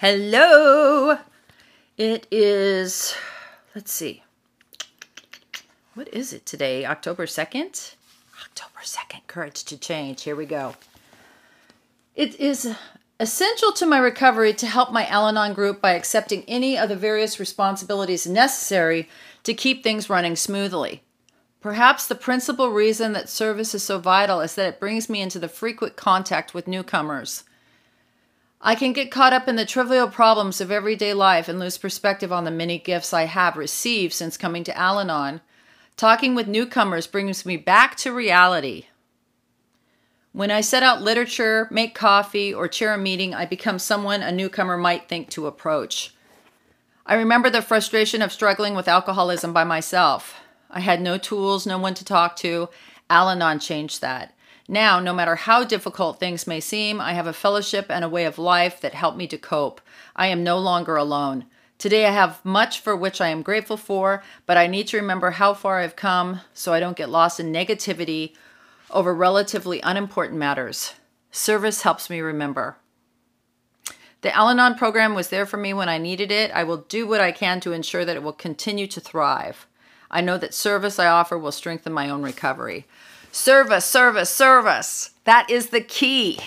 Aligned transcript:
Hello. 0.00 1.18
It 1.96 2.28
is, 2.30 3.16
let's 3.74 3.90
see, 3.90 4.22
what 5.94 6.06
is 6.14 6.32
it 6.32 6.46
today? 6.46 6.86
October 6.86 7.26
2nd? 7.26 7.96
October 8.40 8.78
2nd, 8.84 9.26
Courage 9.26 9.64
to 9.64 9.76
Change. 9.76 10.22
Here 10.22 10.36
we 10.36 10.46
go. 10.46 10.76
It 12.14 12.38
is 12.38 12.76
essential 13.18 13.72
to 13.72 13.86
my 13.86 13.98
recovery 13.98 14.52
to 14.54 14.68
help 14.68 14.92
my 14.92 15.04
Al 15.08 15.26
Anon 15.26 15.52
group 15.52 15.80
by 15.80 15.94
accepting 15.94 16.44
any 16.46 16.78
of 16.78 16.88
the 16.88 16.94
various 16.94 17.40
responsibilities 17.40 18.24
necessary 18.24 19.08
to 19.42 19.52
keep 19.52 19.82
things 19.82 20.08
running 20.08 20.36
smoothly. 20.36 21.02
Perhaps 21.60 22.06
the 22.06 22.14
principal 22.14 22.70
reason 22.70 23.14
that 23.14 23.28
service 23.28 23.74
is 23.74 23.82
so 23.82 23.98
vital 23.98 24.42
is 24.42 24.54
that 24.54 24.68
it 24.68 24.78
brings 24.78 25.08
me 25.08 25.20
into 25.20 25.40
the 25.40 25.48
frequent 25.48 25.96
contact 25.96 26.54
with 26.54 26.68
newcomers. 26.68 27.42
I 28.60 28.74
can 28.74 28.92
get 28.92 29.10
caught 29.12 29.32
up 29.32 29.46
in 29.46 29.56
the 29.56 29.64
trivial 29.64 30.08
problems 30.08 30.60
of 30.60 30.72
everyday 30.72 31.14
life 31.14 31.48
and 31.48 31.60
lose 31.60 31.78
perspective 31.78 32.32
on 32.32 32.44
the 32.44 32.50
many 32.50 32.78
gifts 32.78 33.12
I 33.12 33.26
have 33.26 33.56
received 33.56 34.12
since 34.12 34.36
coming 34.36 34.64
to 34.64 34.76
Al 34.76 34.98
Anon. 34.98 35.40
Talking 35.96 36.34
with 36.34 36.48
newcomers 36.48 37.06
brings 37.06 37.46
me 37.46 37.56
back 37.56 37.96
to 37.98 38.12
reality. 38.12 38.86
When 40.32 40.50
I 40.50 40.60
set 40.60 40.82
out 40.82 41.02
literature, 41.02 41.68
make 41.70 41.94
coffee, 41.94 42.52
or 42.52 42.68
chair 42.68 42.94
a 42.94 42.98
meeting, 42.98 43.34
I 43.34 43.46
become 43.46 43.78
someone 43.78 44.22
a 44.22 44.30
newcomer 44.30 44.76
might 44.76 45.08
think 45.08 45.30
to 45.30 45.46
approach. 45.46 46.14
I 47.06 47.14
remember 47.14 47.50
the 47.50 47.62
frustration 47.62 48.22
of 48.22 48.32
struggling 48.32 48.74
with 48.74 48.88
alcoholism 48.88 49.52
by 49.52 49.64
myself. 49.64 50.40
I 50.70 50.80
had 50.80 51.00
no 51.00 51.16
tools, 51.16 51.66
no 51.66 51.78
one 51.78 51.94
to 51.94 52.04
talk 52.04 52.36
to. 52.36 52.68
Al 53.08 53.30
Anon 53.30 53.58
changed 53.58 54.00
that. 54.00 54.34
Now, 54.70 55.00
no 55.00 55.14
matter 55.14 55.34
how 55.34 55.64
difficult 55.64 56.20
things 56.20 56.46
may 56.46 56.60
seem, 56.60 57.00
I 57.00 57.14
have 57.14 57.26
a 57.26 57.32
fellowship 57.32 57.86
and 57.88 58.04
a 58.04 58.08
way 58.08 58.26
of 58.26 58.38
life 58.38 58.82
that 58.82 58.92
help 58.92 59.16
me 59.16 59.26
to 59.28 59.38
cope. 59.38 59.80
I 60.14 60.26
am 60.26 60.44
no 60.44 60.58
longer 60.58 60.96
alone. 60.96 61.46
Today, 61.78 62.04
I 62.04 62.10
have 62.10 62.44
much 62.44 62.80
for 62.80 62.94
which 62.94 63.20
I 63.22 63.28
am 63.28 63.40
grateful 63.40 63.78
for, 63.78 64.22
but 64.44 64.58
I 64.58 64.66
need 64.66 64.88
to 64.88 64.98
remember 64.98 65.30
how 65.30 65.54
far 65.54 65.78
I've 65.78 65.96
come 65.96 66.42
so 66.52 66.74
I 66.74 66.80
don't 66.80 66.98
get 66.98 67.08
lost 67.08 67.40
in 67.40 67.50
negativity 67.50 68.34
over 68.90 69.14
relatively 69.14 69.80
unimportant 69.80 70.38
matters. 70.38 70.92
Service 71.30 71.82
helps 71.82 72.10
me 72.10 72.20
remember. 72.20 72.76
The 74.20 74.34
Al 74.34 74.50
Anon 74.50 74.74
program 74.74 75.14
was 75.14 75.28
there 75.28 75.46
for 75.46 75.56
me 75.56 75.72
when 75.72 75.88
I 75.88 75.96
needed 75.96 76.30
it. 76.30 76.50
I 76.50 76.64
will 76.64 76.78
do 76.78 77.06
what 77.06 77.20
I 77.22 77.32
can 77.32 77.60
to 77.60 77.72
ensure 77.72 78.04
that 78.04 78.16
it 78.16 78.22
will 78.22 78.32
continue 78.32 78.88
to 78.88 79.00
thrive. 79.00 79.66
I 80.10 80.20
know 80.20 80.36
that 80.36 80.52
service 80.52 80.98
I 80.98 81.06
offer 81.06 81.38
will 81.38 81.52
strengthen 81.52 81.92
my 81.92 82.10
own 82.10 82.22
recovery. 82.22 82.86
Service, 83.38 83.84
service, 83.84 84.30
service. 84.30 85.10
That 85.22 85.48
is 85.48 85.68
the 85.68 85.80
key. 85.80 86.40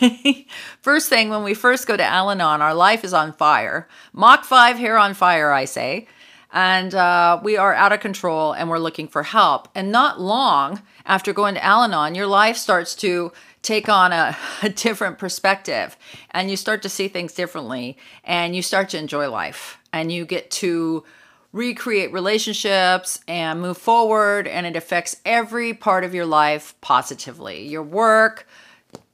first 0.82 1.08
thing, 1.08 1.30
when 1.30 1.44
we 1.44 1.54
first 1.54 1.86
go 1.86 1.96
to 1.96 2.02
Al 2.02 2.28
Anon, 2.28 2.60
our 2.60 2.74
life 2.74 3.04
is 3.04 3.14
on 3.14 3.32
fire. 3.32 3.86
Mach 4.12 4.44
5 4.44 4.76
hair 4.76 4.98
on 4.98 5.14
fire, 5.14 5.52
I 5.52 5.64
say. 5.64 6.08
And 6.52 6.92
uh, 6.92 7.40
we 7.44 7.56
are 7.56 7.72
out 7.72 7.92
of 7.92 8.00
control 8.00 8.52
and 8.52 8.68
we're 8.68 8.80
looking 8.80 9.06
for 9.06 9.22
help. 9.22 9.68
And 9.76 9.92
not 9.92 10.20
long 10.20 10.82
after 11.06 11.32
going 11.32 11.54
to 11.54 11.64
Al 11.64 11.84
Anon, 11.84 12.16
your 12.16 12.26
life 12.26 12.56
starts 12.56 12.96
to 12.96 13.32
take 13.62 13.88
on 13.88 14.12
a, 14.12 14.36
a 14.62 14.70
different 14.70 15.18
perspective 15.18 15.96
and 16.32 16.50
you 16.50 16.56
start 16.56 16.82
to 16.82 16.88
see 16.88 17.06
things 17.06 17.32
differently 17.32 17.96
and 18.24 18.56
you 18.56 18.60
start 18.60 18.88
to 18.88 18.98
enjoy 18.98 19.30
life 19.30 19.78
and 19.92 20.10
you 20.10 20.26
get 20.26 20.50
to 20.50 21.04
recreate 21.54 22.12
relationships 22.12 23.20
and 23.28 23.62
move 23.62 23.78
forward 23.78 24.48
and 24.48 24.66
it 24.66 24.74
affects 24.74 25.20
every 25.24 25.72
part 25.72 26.02
of 26.02 26.12
your 26.12 26.26
life 26.26 26.74
positively. 26.80 27.64
Your 27.66 27.82
work 27.82 28.46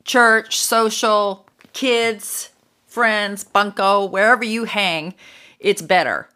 church 0.05 0.59
social 0.59 1.47
kids 1.75 2.49
friends 2.87 3.45
bunko 3.45 4.07
wherever 4.07 4.43
you 4.43 4.65
hang 4.65 5.15
it's 5.59 5.83
better. 5.83 6.31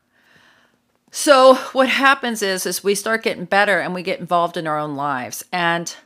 So 1.10 1.54
what 1.72 1.88
happens 1.88 2.42
is 2.42 2.66
is 2.66 2.84
we 2.84 2.94
start 2.94 3.22
getting 3.22 3.46
better 3.46 3.80
and 3.80 3.94
we 3.94 4.02
get 4.02 4.20
involved 4.20 4.58
in 4.58 4.66
our 4.66 4.78
own 4.78 4.96
lives. 4.96 5.42
And 5.50 5.96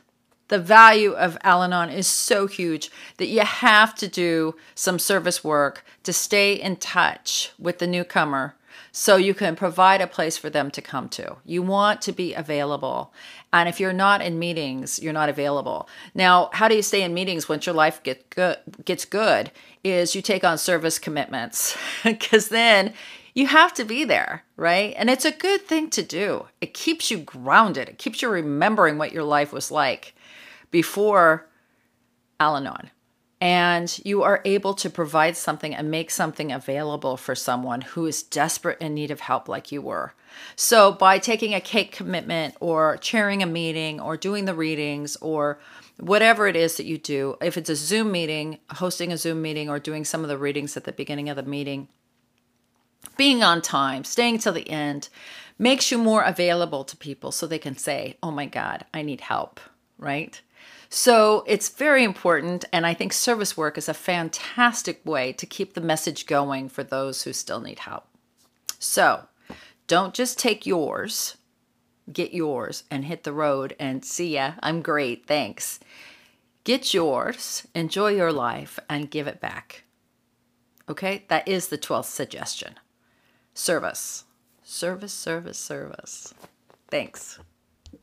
the 0.47 0.59
value 0.59 1.11
of 1.11 1.37
Al-Anon 1.43 1.89
is 1.89 2.07
so 2.07 2.47
huge 2.47 2.89
that 3.17 3.27
you 3.27 3.41
have 3.41 3.93
to 3.95 4.07
do 4.07 4.55
some 4.75 4.97
service 4.97 5.43
work 5.43 5.83
to 6.03 6.13
stay 6.13 6.53
in 6.53 6.77
touch 6.77 7.51
with 7.59 7.79
the 7.79 7.87
newcomer 7.87 8.55
so 8.91 9.15
you 9.15 9.33
can 9.33 9.55
provide 9.55 10.01
a 10.01 10.07
place 10.07 10.37
for 10.37 10.49
them 10.49 10.71
to 10.71 10.81
come 10.81 11.09
to. 11.09 11.37
You 11.45 11.61
want 11.61 12.01
to 12.03 12.11
be 12.11 12.33
available. 12.33 13.13
And 13.51 13.69
if 13.69 13.79
you're 13.79 13.93
not 13.93 14.21
in 14.21 14.39
meetings, 14.39 14.99
you're 14.99 15.13
not 15.13 15.29
available. 15.29 15.87
Now, 16.13 16.49
how 16.53 16.67
do 16.67 16.75
you 16.75 16.81
stay 16.81 17.01
in 17.01 17.13
meetings 17.13 17.49
once 17.49 17.65
your 17.65 17.75
life 17.75 18.01
get 18.03 18.29
good, 18.29 18.57
gets 18.85 19.05
good? 19.05 19.51
Is 19.83 20.15
you 20.15 20.21
take 20.21 20.43
on 20.43 20.57
service 20.57 20.99
commitments 20.99 21.77
because 22.03 22.49
then 22.49 22.93
you 23.33 23.47
have 23.47 23.73
to 23.75 23.85
be 23.85 24.03
there, 24.03 24.43
right? 24.57 24.93
And 24.97 25.09
it's 25.09 25.25
a 25.25 25.31
good 25.31 25.61
thing 25.61 25.89
to 25.91 26.03
do. 26.03 26.47
It 26.61 26.73
keeps 26.73 27.09
you 27.09 27.19
grounded. 27.19 27.89
It 27.89 27.97
keeps 27.97 28.21
you 28.21 28.29
remembering 28.29 28.97
what 28.97 29.13
your 29.13 29.23
life 29.23 29.53
was 29.53 29.71
like 29.71 30.13
before 30.71 31.47
Al 32.39 32.57
Anon 32.57 32.89
and 33.41 33.99
you 34.03 34.21
are 34.23 34.41
able 34.43 34.73
to 34.73 34.89
provide 34.89 35.37
something 35.37 35.73
and 35.73 35.89
make 35.89 36.11
something 36.11 36.51
available 36.51 37.15
for 37.15 37.35
someone 37.35 37.81
who 37.81 38.05
is 38.05 38.21
desperate 38.21 38.79
in 38.81 38.93
need 38.93 39.11
of 39.11 39.21
help 39.21 39.47
like 39.47 39.71
you 39.71 39.81
were. 39.81 40.13
So 40.55 40.91
by 40.91 41.19
taking 41.19 41.53
a 41.53 41.61
cake 41.61 41.91
commitment 41.91 42.55
or 42.59 42.97
chairing 42.97 43.41
a 43.41 43.45
meeting 43.45 43.99
or 43.99 44.17
doing 44.17 44.45
the 44.45 44.53
readings 44.53 45.15
or 45.17 45.59
whatever 45.97 46.47
it 46.47 46.55
is 46.55 46.75
that 46.77 46.85
you 46.85 46.97
do, 46.97 47.37
if 47.41 47.57
it's 47.57 47.69
a 47.69 47.75
Zoom 47.75 48.11
meeting, 48.11 48.59
hosting 48.71 49.11
a 49.11 49.17
Zoom 49.17 49.41
meeting 49.41 49.69
or 49.69 49.79
doing 49.79 50.03
some 50.03 50.21
of 50.21 50.29
the 50.29 50.37
readings 50.37 50.75
at 50.75 50.83
the 50.83 50.91
beginning 50.91 51.29
of 51.29 51.35
the 51.35 51.43
meeting, 51.43 51.87
being 53.15 53.41
on 53.43 53.61
time, 53.61 54.03
staying 54.03 54.39
till 54.39 54.53
the 54.53 54.69
end 54.69 55.09
makes 55.57 55.91
you 55.91 55.97
more 55.97 56.23
available 56.23 56.83
to 56.83 56.97
people 56.97 57.31
so 57.31 57.47
they 57.47 57.59
can 57.59 57.77
say, 57.77 58.17
"Oh 58.21 58.31
my 58.31 58.45
god, 58.45 58.85
I 58.93 59.01
need 59.01 59.21
help." 59.21 59.59
Right? 59.97 60.41
So 60.89 61.43
it's 61.45 61.69
very 61.69 62.03
important, 62.03 62.65
and 62.73 62.85
I 62.85 62.95
think 62.95 63.13
service 63.13 63.55
work 63.55 63.77
is 63.77 63.87
a 63.87 63.93
fantastic 63.93 65.01
way 65.05 65.31
to 65.33 65.45
keep 65.45 65.73
the 65.73 65.81
message 65.81 66.25
going 66.25 66.67
for 66.67 66.83
those 66.83 67.23
who 67.23 67.31
still 67.31 67.61
need 67.61 67.79
help. 67.79 68.05
So 68.79 69.27
don't 69.87 70.15
just 70.15 70.39
take 70.39 70.65
yours, 70.65 71.37
get 72.11 72.33
yours, 72.33 72.85
and 72.89 73.05
hit 73.05 73.23
the 73.23 73.33
road 73.33 73.75
and 73.79 74.03
see 74.03 74.33
ya. 74.33 74.53
I'm 74.61 74.81
great, 74.81 75.27
thanks. 75.27 75.79
Get 76.63 76.91
yours, 76.93 77.67
enjoy 77.75 78.09
your 78.15 78.33
life, 78.33 78.79
and 78.89 79.11
give 79.11 79.27
it 79.27 79.39
back. 79.39 79.83
Okay, 80.89 81.23
that 81.27 81.47
is 81.47 81.67
the 81.67 81.77
12th 81.77 82.05
suggestion. 82.05 82.75
Service. 83.53 84.23
Service, 84.63 85.13
service, 85.13 85.57
service. 85.59 86.33
Thanks. 86.89 87.39